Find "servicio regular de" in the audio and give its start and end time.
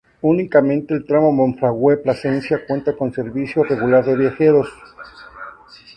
3.13-4.15